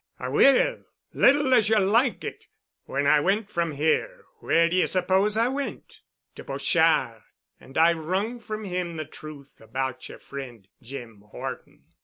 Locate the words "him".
8.63-8.95